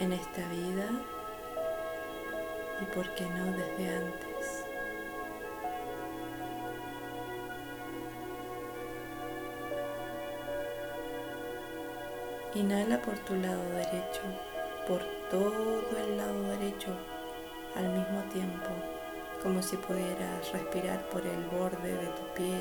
en 0.00 0.12
esta 0.12 0.46
vida 0.48 0.88
y 2.80 2.84
por 2.94 3.08
qué 3.14 3.24
no 3.26 3.46
desde 3.52 3.96
antes. 3.96 4.64
Inhala 12.54 13.00
por 13.02 13.18
tu 13.18 13.34
lado 13.34 13.62
derecho, 13.70 14.22
por 14.86 15.02
todo 15.30 15.82
el 15.98 16.16
lado 16.16 16.42
derecho 16.56 16.96
al 17.74 17.88
mismo 17.88 18.22
tiempo, 18.32 18.70
como 19.42 19.60
si 19.60 19.76
pudieras 19.76 20.52
respirar 20.52 21.08
por 21.08 21.26
el 21.26 21.44
borde 21.46 21.96
de 21.96 22.06
tu 22.06 22.22
pie 22.34 22.56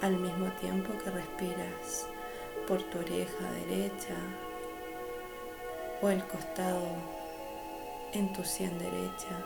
al 0.00 0.16
mismo 0.16 0.46
tiempo 0.60 0.96
que 1.02 1.10
respiras 1.10 2.08
por 2.66 2.82
tu 2.84 2.98
oreja 3.00 3.50
derecha, 3.66 4.14
o 6.02 6.08
el 6.08 6.24
costado 6.26 6.86
en 8.12 8.32
tu 8.32 8.42
sien 8.42 8.78
derecha. 8.78 9.36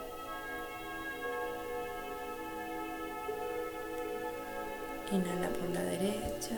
Inhala 5.13 5.49
por 5.49 5.69
la 5.71 5.83
derecha, 5.83 6.57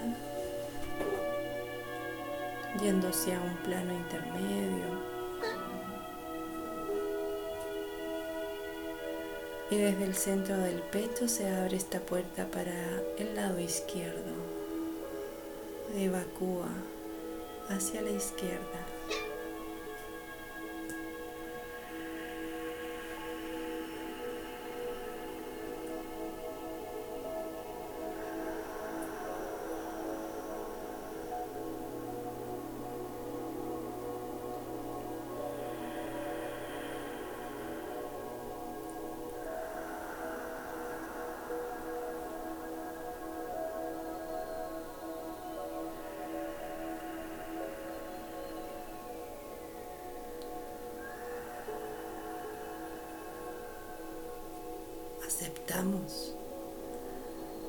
yendo 2.81 3.09
hacia 3.09 3.41
un 3.41 3.57
plano 3.57 3.93
intermedio. 3.93 5.17
Y 9.69 9.77
desde 9.77 10.05
el 10.05 10.15
centro 10.15 10.57
del 10.59 10.81
pecho 10.81 11.27
se 11.27 11.49
abre 11.51 11.77
esta 11.77 11.99
puerta 11.99 12.47
para 12.47 13.03
el 13.19 13.35
lado 13.35 13.59
izquierdo. 13.59 14.33
Evacúa 15.97 16.69
hacia 17.69 18.01
la 18.03 18.11
izquierda. 18.11 18.96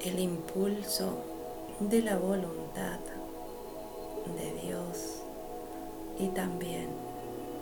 El 0.01 0.19
impulso 0.19 1.19
de 1.79 2.01
la 2.01 2.17
voluntad 2.17 2.99
de 4.35 4.53
Dios 4.61 5.21
y 6.17 6.27
también 6.29 6.87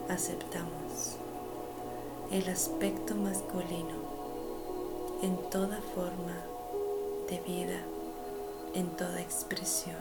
aceptamos 0.08 1.18
el 2.32 2.48
aspecto 2.48 3.16
masculino 3.16 3.96
en 5.22 5.36
toda 5.50 5.82
forma 5.94 6.38
de 7.30 7.40
vida, 7.42 7.82
en 8.74 8.88
toda 8.96 9.20
expresión. 9.22 9.96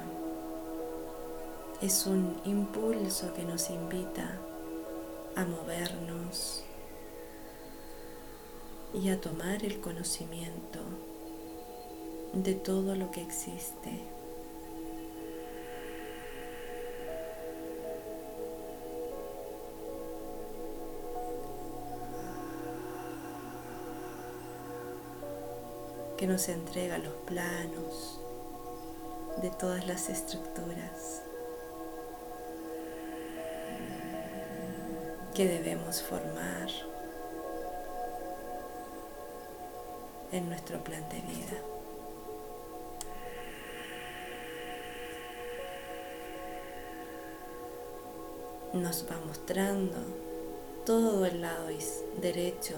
Es 1.82 2.06
un 2.06 2.40
impulso 2.44 3.34
que 3.34 3.42
nos 3.42 3.70
invita 3.70 4.38
a 5.34 5.44
movernos 5.44 6.62
y 8.94 9.08
a 9.08 9.20
tomar 9.20 9.64
el 9.64 9.80
conocimiento 9.80 10.78
de 12.32 12.54
todo 12.54 12.94
lo 12.94 13.10
que 13.10 13.22
existe. 13.22 14.14
que 26.16 26.28
nos 26.28 26.48
entrega 26.48 26.96
los 26.98 27.12
planos 27.26 28.20
de 29.42 29.50
todas 29.50 29.84
las 29.86 30.08
estructuras 30.08 31.22
que 35.34 35.46
debemos 35.48 36.00
formar 36.02 36.68
en 40.34 40.48
nuestro 40.48 40.82
plan 40.82 41.08
de 41.10 41.20
vida. 41.20 41.58
Nos 48.72 49.06
va 49.08 49.16
mostrando 49.24 49.96
todo 50.84 51.24
el 51.24 51.40
lado 51.40 51.68
derecho 52.20 52.74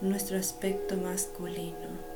nuestro 0.00 0.38
aspecto 0.38 0.96
masculino. 0.96 2.11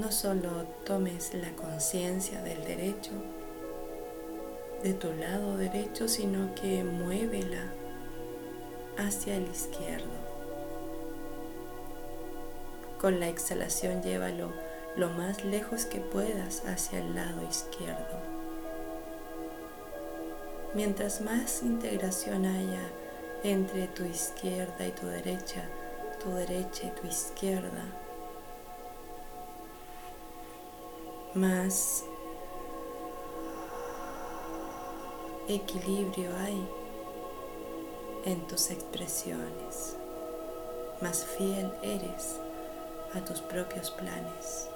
No 0.00 0.10
solo 0.10 0.64
tomes 0.86 1.34
la 1.34 1.50
conciencia 1.52 2.40
del 2.42 2.64
derecho, 2.64 3.10
de 4.82 4.94
tu 4.94 5.12
lado 5.12 5.58
derecho, 5.58 6.08
sino 6.08 6.54
que 6.54 6.82
muévela 6.82 7.70
hacia 8.96 9.36
el 9.36 9.44
izquierdo. 9.44 10.08
Con 12.98 13.20
la 13.20 13.28
exhalación 13.28 14.02
llévalo 14.02 14.52
lo 14.96 15.10
más 15.10 15.44
lejos 15.44 15.84
que 15.84 16.00
puedas 16.00 16.64
hacia 16.66 17.00
el 17.00 17.14
lado 17.14 17.46
izquierdo. 17.48 18.20
Mientras 20.74 21.20
más 21.20 21.62
integración 21.62 22.46
haya 22.46 22.88
entre 23.44 23.86
tu 23.88 24.04
izquierda 24.04 24.86
y 24.86 24.92
tu 24.92 25.06
derecha, 25.06 25.62
tu 26.22 26.30
derecha 26.30 26.86
y 26.86 27.00
tu 27.00 27.06
izquierda, 27.06 27.84
más 31.34 32.04
equilibrio 35.48 36.30
hay 36.36 36.68
en 38.24 38.46
tus 38.48 38.70
expresiones, 38.70 39.96
más 41.00 41.24
fiel 41.24 41.72
eres 41.82 42.36
a 43.14 43.24
tus 43.24 43.40
propios 43.40 43.90
planes. 43.92 44.68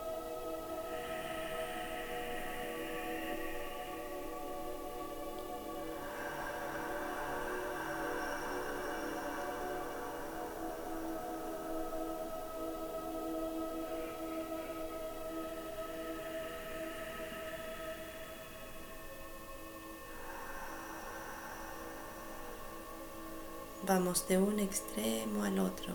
Vamos 24.04 24.28
de 24.28 24.36
un 24.36 24.60
extremo 24.60 25.44
al 25.44 25.58
otro. 25.58 25.94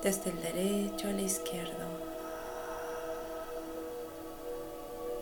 Desde 0.00 0.30
el 0.30 0.40
derecho 0.40 1.08
al 1.08 1.18
izquierdo. 1.18 1.84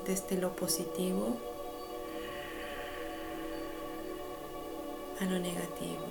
Desde 0.04 0.36
lo 0.36 0.54
positivo 0.54 1.38
a 5.18 5.24
lo 5.24 5.38
negativo. 5.38 6.04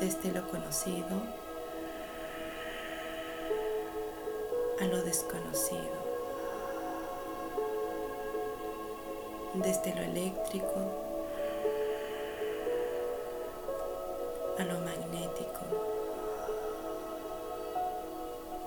Desde 0.00 0.32
lo 0.32 0.44
conocido 0.48 1.22
a 4.80 4.84
lo 4.86 5.04
desconocido. 5.04 6.13
Desde 9.54 9.94
lo 9.94 10.02
eléctrico 10.02 10.80
a 14.58 14.64
lo 14.64 14.78
magnético. 14.80 15.60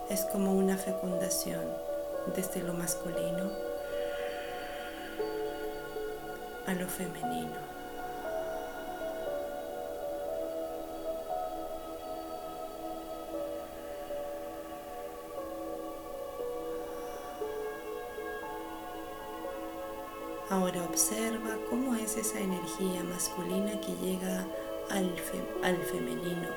Es 0.09 0.25
como 0.25 0.53
una 0.53 0.77
fecundación 0.77 1.65
desde 2.35 2.61
lo 2.61 2.73
masculino 2.73 3.51
a 6.65 6.73
lo 6.73 6.87
femenino. 6.87 7.76
Ahora 20.49 20.81
observa 20.83 21.57
cómo 21.69 21.93
es 21.95 22.15
esa 22.15 22.39
energía 22.39 23.03
masculina 23.03 23.81
que 23.81 23.93
llega 23.97 24.45
al, 24.89 25.13
al 25.61 25.77
femenino. 25.83 26.47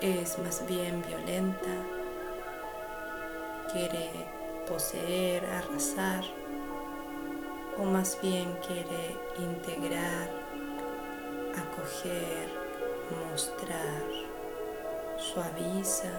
Es 0.00 0.38
más 0.38 0.64
bien 0.68 1.02
violenta, 1.08 1.70
quiere 3.72 4.10
poseer, 4.68 5.44
arrasar, 5.44 6.22
o 7.78 7.82
más 7.82 8.16
bien 8.22 8.56
quiere 8.64 9.16
integrar, 9.38 10.30
acoger, 11.56 12.48
mostrar, 13.28 14.04
suaviza 15.18 16.12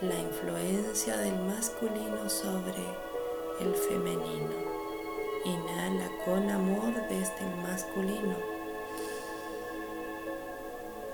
la 0.00 0.18
influencia 0.18 1.18
del 1.18 1.38
masculino 1.40 2.30
sobre 2.30 3.03
el 3.60 3.74
femenino. 3.74 4.74
Inhala 5.44 6.08
con 6.24 6.48
amor 6.50 6.94
desde 7.08 7.38
el 7.40 7.56
masculino, 7.62 8.36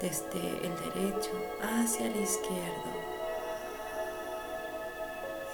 desde 0.00 0.66
el 0.66 0.76
derecho 0.94 1.30
hacia 1.60 2.06
el 2.06 2.16
izquierdo, 2.16 2.90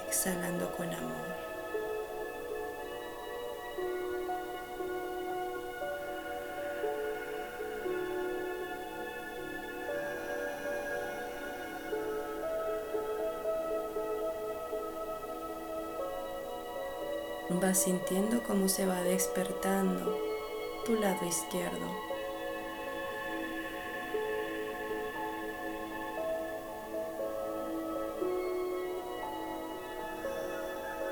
exhalando 0.07 0.71
con 0.77 0.93
amor. 0.93 1.56
Sintiendo 17.77 18.41
cómo 18.41 18.67
se 18.67 18.87
va 18.87 19.03
despertando 19.03 20.17
tu 20.83 20.95
lado 20.95 21.23
izquierdo. 21.25 21.85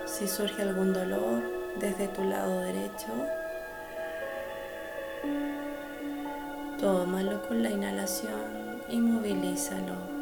Si 0.07 0.27
surge 0.27 0.63
algún 0.63 0.91
dolor 0.91 1.43
desde 1.79 2.07
tu 2.07 2.23
lado 2.23 2.59
derecho, 2.61 3.13
tómalo 6.79 7.47
con 7.47 7.61
la 7.61 7.69
inhalación 7.69 8.81
y 8.89 8.97
movilízalo. 8.97 10.14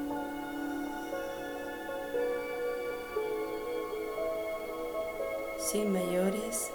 Sin 5.73 5.91
mayores 5.91 6.69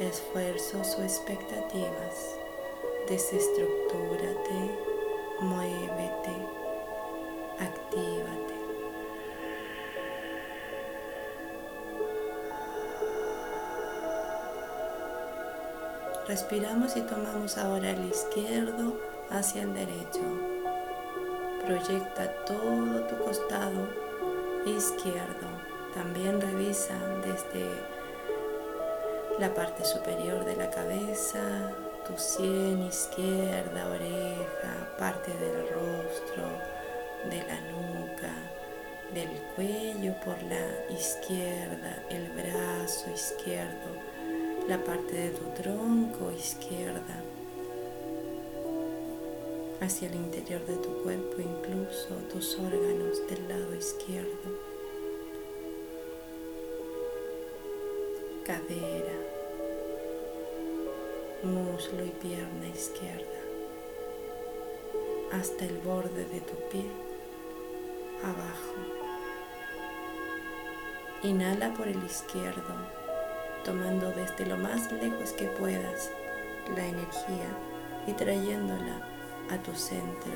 esfuerzos 0.00 0.98
o 0.98 1.02
expectativas, 1.02 2.36
desestructúrate, 3.08 4.78
muévete, 5.40 6.36
actívate. 7.58 8.54
Respiramos 16.26 16.98
y 16.98 17.00
tomamos 17.00 17.56
ahora 17.56 17.92
el 17.92 18.10
izquierdo 18.10 19.00
hacia 19.30 19.62
el 19.62 19.72
derecho. 19.72 20.20
Proyecta 21.64 22.44
todo 22.44 23.06
tu 23.06 23.24
costado 23.24 23.88
izquierdo. 24.66 25.48
También 25.94 26.42
revisa 26.42 26.92
desde 27.24 27.97
la 29.38 29.54
parte 29.54 29.84
superior 29.84 30.44
de 30.44 30.56
la 30.56 30.70
cabeza, 30.70 31.72
tu 32.06 32.16
sien 32.16 32.82
izquierda, 32.82 33.88
oreja, 33.88 34.96
parte 34.98 35.30
del 35.32 35.68
rostro, 35.68 36.44
de 37.30 37.38
la 37.46 37.60
nuca, 37.72 38.34
del 39.14 39.30
cuello 39.54 40.14
por 40.24 40.42
la 40.42 40.92
izquierda, 40.92 42.02
el 42.10 42.28
brazo 42.30 43.10
izquierdo 43.14 44.08
la 44.68 44.76
parte 44.84 45.14
de 45.14 45.30
tu 45.30 45.44
tronco 45.62 46.30
izquierda 46.30 47.22
hacia 49.80 50.08
el 50.08 50.16
interior 50.16 50.60
de 50.66 50.76
tu 50.76 51.02
cuerpo, 51.02 51.36
incluso 51.38 52.14
tus 52.30 52.58
órganos 52.58 53.26
del 53.30 53.48
lado 53.48 53.74
izquierdo, 53.74 54.28
cadera, 58.44 59.16
muslo 61.42 62.04
y 62.04 62.10
pierna 62.10 62.68
izquierda, 62.68 63.40
hasta 65.32 65.64
el 65.64 65.78
borde 65.78 66.24
de 66.24 66.40
tu 66.40 66.54
pie, 66.70 66.86
abajo. 68.22 68.74
Inhala 71.22 71.74
por 71.74 71.88
el 71.88 72.02
izquierdo 72.04 72.98
tomando 73.64 74.10
desde 74.12 74.46
lo 74.46 74.56
más 74.56 74.90
lejos 74.92 75.32
que 75.32 75.44
puedas 75.44 76.10
la 76.74 76.86
energía 76.86 77.50
y 78.06 78.12
trayéndola 78.12 79.02
a 79.50 79.58
tu 79.58 79.74
centro. 79.74 80.32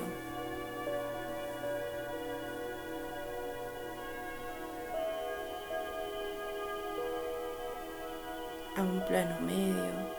a 8.74 8.80
un 8.80 9.00
plano 9.06 9.38
medio, 9.40 10.11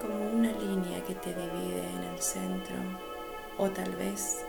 como 0.00 0.30
una 0.30 0.52
línea 0.52 1.04
que 1.04 1.14
te 1.14 1.30
divide 1.30 1.88
en 1.88 2.04
el 2.12 2.18
centro 2.20 2.76
o 3.58 3.68
tal 3.68 3.94
vez 3.96 4.44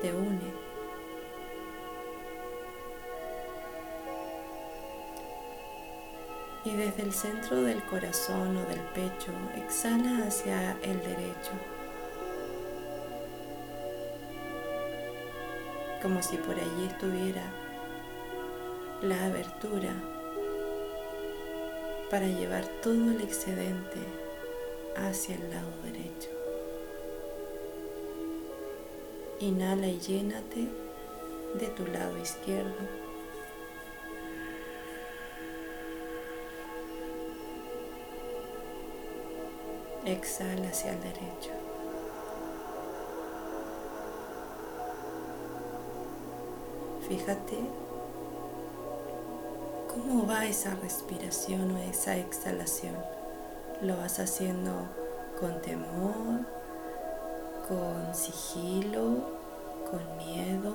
te 0.00 0.12
une. 0.12 0.66
y 6.66 6.74
desde 6.74 7.04
el 7.04 7.12
centro 7.12 7.62
del 7.62 7.80
corazón 7.84 8.56
o 8.56 8.68
del 8.68 8.80
pecho 8.92 9.30
exhala 9.54 10.26
hacia 10.26 10.72
el 10.82 10.98
derecho, 10.98 11.52
como 16.02 16.20
si 16.24 16.36
por 16.38 16.56
allí 16.56 16.86
estuviera 16.88 17.42
la 19.00 19.26
abertura 19.26 19.90
para 22.10 22.26
llevar 22.26 22.64
todo 22.82 23.12
el 23.12 23.20
excedente 23.20 23.98
hacia 24.96 25.34
el 25.34 25.50
lado 25.50 25.70
derecho. 25.82 26.30
Inhala 29.40 29.86
y 29.88 29.98
llénate 29.98 30.68
de 31.54 31.66
tu 31.68 31.86
lado 31.86 32.16
izquierdo. 32.18 32.74
Exhala 40.04 40.68
hacia 40.68 40.92
el 40.92 41.00
derecho. 41.00 41.50
Fíjate 47.08 47.58
cómo 49.88 50.26
va 50.26 50.46
esa 50.46 50.74
respiración 50.76 51.72
o 51.72 51.78
esa 51.78 52.16
exhalación. 52.16 53.15
Lo 53.82 53.94
vas 53.98 54.18
haciendo 54.20 54.72
con 55.38 55.60
temor, 55.60 56.46
con 57.68 58.14
sigilo, 58.14 59.20
con 59.90 60.16
miedo, 60.16 60.72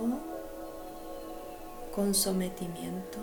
con 1.95 2.13
sometimiento 2.13 3.17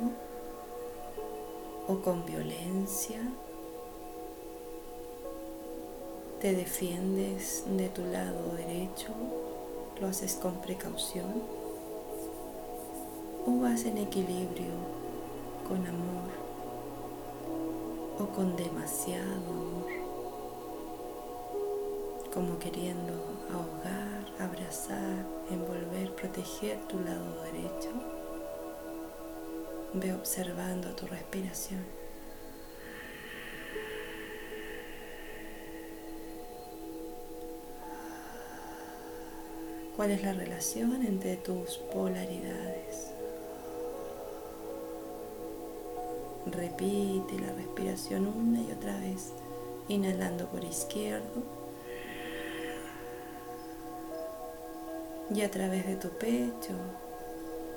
o 1.86 2.00
con 2.00 2.26
violencia. 2.26 3.20
Te 6.40 6.54
defiendes 6.54 7.62
de 7.68 7.88
tu 7.88 8.04
lado 8.04 8.56
derecho, 8.56 9.10
lo 10.00 10.08
haces 10.08 10.34
con 10.34 10.60
precaución 10.60 11.40
o 13.46 13.60
vas 13.60 13.84
en 13.84 13.98
equilibrio 13.98 14.74
con 15.68 15.86
amor 15.86 16.47
o 18.20 18.26
con 18.26 18.57
demasiado 18.57 19.50
amor, 19.50 19.87
como 22.33 22.59
queriendo 22.59 23.12
ahogar, 23.52 24.24
abrazar, 24.38 25.24
envolver, 25.50 26.14
proteger 26.14 26.78
tu 26.88 26.98
lado 27.00 27.42
derecho. 27.44 27.90
Ve 29.94 30.12
observando 30.12 30.88
tu 30.96 31.07
respiración. 31.07 31.85
¿Cuál 39.96 40.11
es 40.12 40.22
la 40.22 40.33
relación 40.33 41.04
entre 41.04 41.37
tus 41.37 41.78
polaridades? 41.92 43.17
Repite 46.59 47.38
la 47.38 47.52
respiración 47.52 48.26
una 48.26 48.61
y 48.61 48.72
otra 48.72 48.98
vez, 48.98 49.32
inhalando 49.86 50.46
por 50.46 50.64
izquierdo 50.64 51.44
y 55.32 55.42
a 55.42 55.50
través 55.52 55.86
de 55.86 55.94
tu 55.94 56.09
pecho 56.09 56.74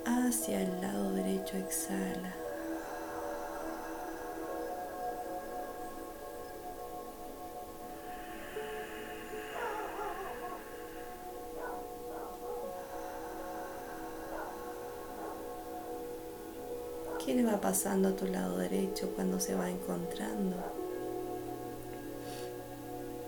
hacia 0.03 0.61
el 0.63 0.81
lado 0.81 1.11
derecho 1.11 1.57
exhala. 1.57 2.40
¿Qué 17.41 17.47
le 17.47 17.53
va 17.53 17.59
pasando 17.59 18.09
a 18.09 18.15
tu 18.15 18.27
lado 18.27 18.59
derecho 18.59 19.09
cuando 19.15 19.39
se 19.39 19.55
va 19.55 19.67
encontrando 19.67 20.57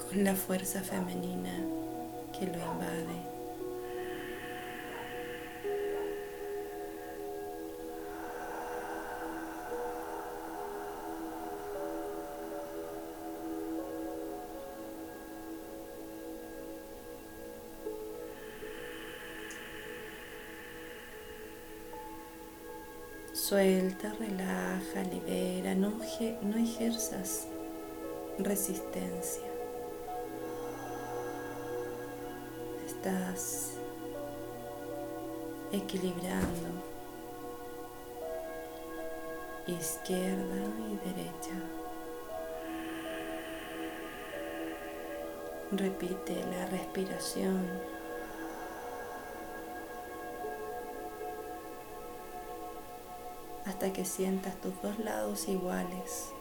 con 0.07 0.23
la 0.23 0.35
fuerza 0.35 0.81
femenina 0.81 1.49
que 2.31 2.45
lo 2.45 2.59
invade? 2.59 3.32
Suelta, 23.45 24.13
relaja, 24.21 25.03
libera, 25.11 25.75
no, 25.75 25.91
no 26.43 26.57
ejerzas 26.57 27.45
resistencia. 28.39 29.43
Estás 32.85 33.71
equilibrando 35.73 36.69
izquierda 39.67 40.63
y 40.87 41.09
derecha. 41.09 41.59
Repite 45.69 46.45
la 46.45 46.65
respiración. 46.67 47.92
Hasta 53.65 53.93
que 53.93 54.05
sientas 54.05 54.55
tus 54.61 54.73
dos 54.81 54.99
lados 54.99 55.47
iguales. 55.47 56.33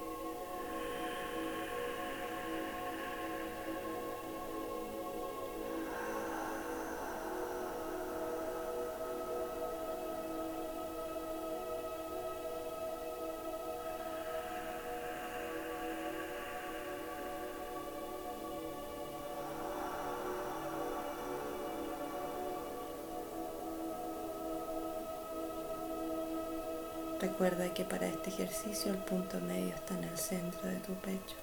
Que 27.73 27.85
para 27.85 28.07
este 28.07 28.31
ejercicio 28.31 28.93
el 28.93 28.99
punto 28.99 29.41
medio 29.41 29.75
está 29.75 29.95
en 29.95 30.05
el 30.05 30.19
centro 30.19 30.69
de 30.69 30.77
tu 30.77 30.93
pecho. 30.95 31.37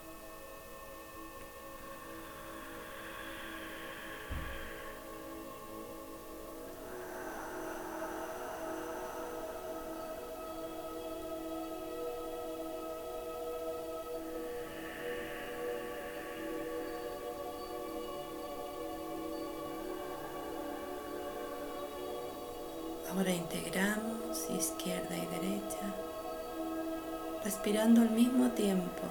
Tiempo 28.59 29.03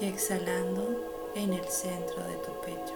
y 0.00 0.06
exhalando 0.06 1.32
en 1.34 1.52
el 1.52 1.64
centro 1.66 2.22
de 2.24 2.36
tu 2.36 2.60
pecho. 2.62 2.94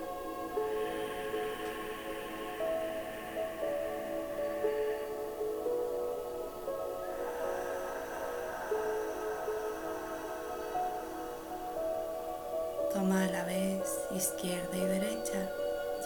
Toma 12.94 13.24
a 13.24 13.30
la 13.30 13.44
vez 13.44 13.82
izquierda 14.16 14.74
y 14.74 14.80
derecha 14.80 15.50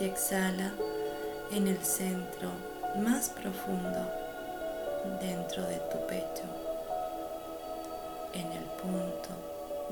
y 0.01 0.05
exhala 0.07 0.73
en 1.53 1.69
el 1.69 1.79
centro 1.85 2.51
más 2.97 3.29
profundo 3.29 4.11
dentro 5.21 5.63
de 5.63 5.77
tu 5.93 6.07
pecho, 6.09 6.64
en 8.35 8.53
el 8.53 8.65
punto 8.83 9.29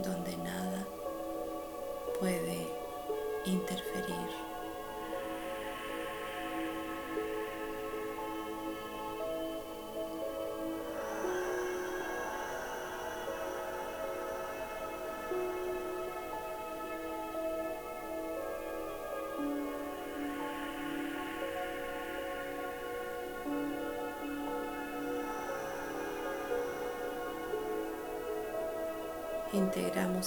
donde 0.03 0.37
nada 0.39 0.85
puede 2.19 2.67
interferir. 3.45 4.52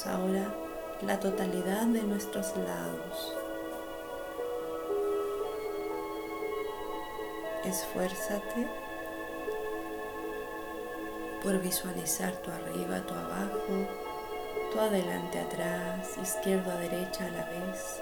Ahora 0.03 0.53
la 1.01 1.17
totalidad 1.21 1.85
de 1.85 2.03
nuestros 2.03 2.53
lados. 2.57 3.37
Esfuérzate 7.63 8.67
por 11.41 11.61
visualizar 11.61 12.33
tu 12.41 12.51
arriba, 12.51 12.99
tu 13.07 13.13
abajo, 13.13 13.87
tu 14.73 14.79
adelante, 14.79 15.39
atrás, 15.39 16.17
izquierdo 16.21 16.71
a 16.71 16.75
derecha 16.75 17.25
a 17.25 17.29
la 17.29 17.45
vez. 17.45 18.01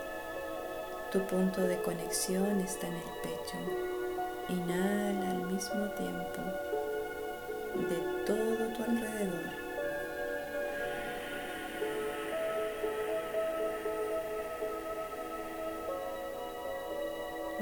Tu 1.12 1.22
punto 1.28 1.62
de 1.62 1.80
conexión 1.84 2.60
está 2.62 2.88
en 2.88 2.96
el 2.96 3.12
pecho. 3.22 3.58
Inhala 4.50 5.30
al 5.30 5.44
mismo 5.44 5.86
tiempo 5.92 6.42
de 7.88 8.26
todo 8.26 8.68
tu 8.76 8.84
alrededor. 8.84 9.63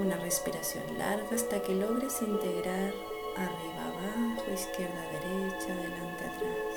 Una 0.02 0.18
respiración 0.18 0.84
larga 0.97 1.36
hasta 1.36 1.62
que 1.62 1.76
logres 1.76 2.24
integrar 2.24 2.91
arriba, 3.38 3.86
abajo, 3.86 4.52
izquierda, 4.52 4.99
derecha, 5.12 5.74
adelante, 5.74 6.26
atrás. 6.26 6.76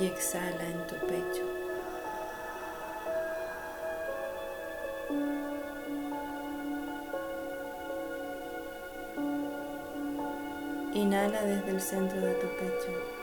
Y 0.00 0.06
exhala 0.06 0.64
en 0.64 0.86
tu 0.86 0.96
pecho. 1.06 1.44
Inhala 10.94 11.42
desde 11.42 11.70
el 11.70 11.80
centro 11.82 12.18
de 12.18 12.32
tu 12.36 12.46
pecho. 12.56 13.17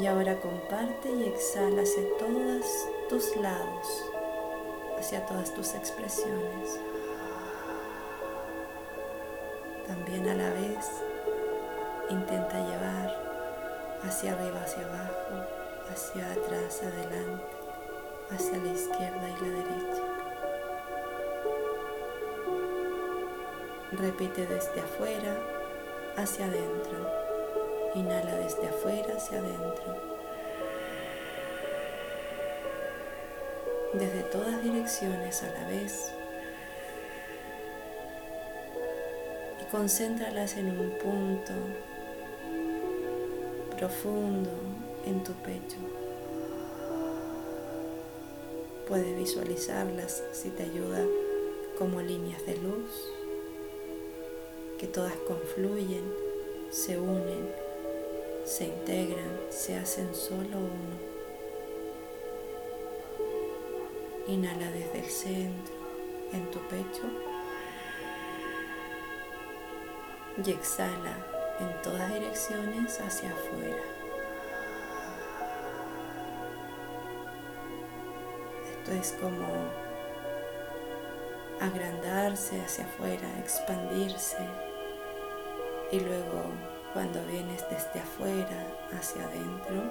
Y 0.00 0.06
ahora 0.06 0.40
comparte 0.40 1.10
y 1.10 1.24
exhala 1.24 1.82
hacia 1.82 2.02
todos 2.18 2.64
tus 3.10 3.36
lados, 3.36 4.06
hacia 4.98 5.26
todas 5.26 5.52
tus 5.52 5.74
expresiones. 5.74 6.80
También 9.86 10.26
a 10.26 10.34
la 10.36 10.50
vez 10.54 10.86
intenta 12.08 12.66
llevar 12.66 14.00
hacia 14.02 14.32
arriba, 14.32 14.62
hacia 14.62 14.86
abajo, 14.86 15.46
hacia 15.92 16.32
atrás, 16.32 16.80
adelante, 16.82 17.44
hacia 18.30 18.56
la 18.56 18.72
izquierda 18.72 19.28
y 19.28 19.44
la 19.44 19.50
derecha. 19.58 20.02
Repite 23.92 24.46
desde 24.46 24.80
afuera 24.80 25.36
hacia 26.16 26.46
adentro. 26.46 27.19
Inhala 27.94 28.36
desde 28.36 28.68
afuera 28.68 29.14
hacia 29.16 29.38
adentro. 29.38 29.96
Desde 33.94 34.22
todas 34.24 34.62
direcciones 34.62 35.42
a 35.42 35.50
la 35.52 35.68
vez. 35.68 36.12
Y 39.60 39.70
concéntralas 39.70 40.56
en 40.56 40.78
un 40.78 40.90
punto 40.98 41.52
profundo 43.76 44.50
en 45.06 45.24
tu 45.24 45.32
pecho. 45.32 45.78
Puedes 48.86 49.16
visualizarlas 49.16 50.22
si 50.32 50.50
te 50.50 50.64
ayuda 50.64 51.04
como 51.78 52.00
líneas 52.00 52.44
de 52.46 52.56
luz 52.58 53.10
que 54.80 54.86
todas 54.86 55.14
confluyen, 55.28 56.02
se 56.70 56.98
unen 56.98 57.69
se 58.50 58.64
integran, 58.64 59.38
se 59.48 59.76
hacen 59.76 60.12
solo 60.12 60.58
uno. 60.58 60.98
Inhala 64.26 64.72
desde 64.72 64.98
el 64.98 65.08
centro, 65.08 65.74
en 66.32 66.50
tu 66.50 66.58
pecho. 66.66 67.04
Y 70.44 70.50
exhala 70.50 71.16
en 71.60 71.82
todas 71.82 72.12
direcciones 72.12 73.00
hacia 73.00 73.30
afuera. 73.30 73.84
Esto 78.72 78.92
es 78.92 79.16
como 79.20 79.46
agrandarse 81.60 82.60
hacia 82.60 82.84
afuera, 82.84 83.28
expandirse 83.38 84.38
y 85.92 86.00
luego 86.00 86.69
cuando 86.92 87.24
vienes 87.26 87.64
desde 87.70 88.00
afuera 88.00 88.66
hacia 88.92 89.24
adentro, 89.24 89.82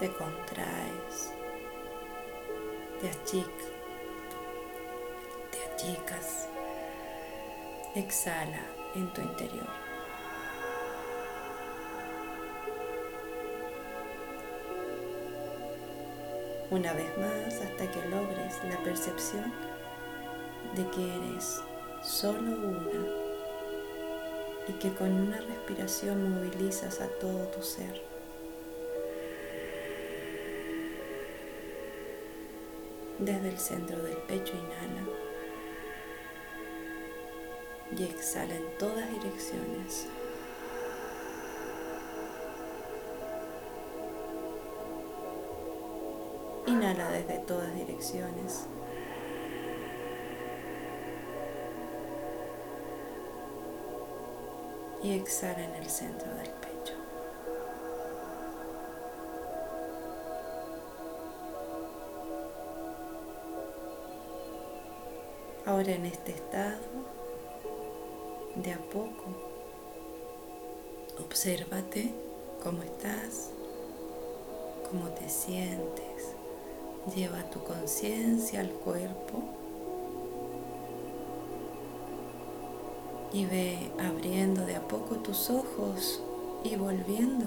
te 0.00 0.08
contraes, 0.14 1.32
te 3.00 3.08
achicas, 3.08 3.68
te 5.50 5.64
achicas. 5.72 6.48
Exhala 7.94 8.62
en 8.94 9.12
tu 9.12 9.20
interior. 9.20 9.68
Una 16.70 16.94
vez 16.94 17.18
más 17.18 17.54
hasta 17.60 17.90
que 17.90 18.08
logres 18.08 18.64
la 18.64 18.78
percepción 18.82 19.52
de 20.74 20.88
que 20.88 21.16
eres 21.16 21.60
solo 22.02 22.50
una 22.50 23.21
y 24.68 24.72
que 24.74 24.92
con 24.94 25.10
una 25.12 25.38
respiración 25.38 26.30
movilizas 26.30 27.00
a 27.00 27.08
todo 27.08 27.46
tu 27.48 27.62
ser. 27.62 28.02
Desde 33.18 33.48
el 33.48 33.58
centro 33.58 34.02
del 34.02 34.16
pecho 34.18 34.52
inhala 34.54 35.04
y 37.96 38.04
exhala 38.04 38.54
en 38.54 38.78
todas 38.78 39.10
direcciones. 39.10 40.06
Inhala 46.66 47.10
desde 47.10 47.38
todas 47.40 47.74
direcciones. 47.74 48.66
Y 55.02 55.14
exhala 55.14 55.64
en 55.64 55.74
el 55.74 55.90
centro 55.90 56.32
del 56.34 56.48
pecho. 56.48 56.94
Ahora 65.66 65.92
en 65.92 66.06
este 66.06 66.32
estado, 66.32 66.78
de 68.56 68.72
a 68.72 68.78
poco, 68.78 69.24
obsérvate 71.18 72.12
cómo 72.62 72.82
estás, 72.82 73.50
cómo 74.88 75.08
te 75.10 75.28
sientes. 75.28 76.34
Lleva 77.14 77.42
tu 77.50 77.62
conciencia 77.64 78.60
al 78.60 78.70
cuerpo 78.70 79.42
y 83.32 83.46
ve 83.46 83.90
abriendo 83.98 84.66
de 84.66 84.76
a 84.76 84.80
poco 84.80 85.16
tus 85.16 85.50
ojos 85.50 86.22
y 86.64 86.76
volviendo 86.76 87.46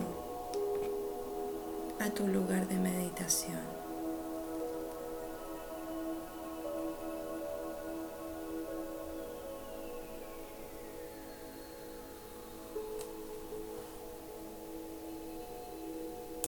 a 1.99 2.09
tu 2.09 2.27
lugar 2.27 2.67
de 2.67 2.75
meditación. 2.75 3.74